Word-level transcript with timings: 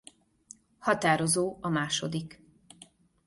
Határozó 0.79 1.57
a 1.61 1.67
második. 1.69 2.41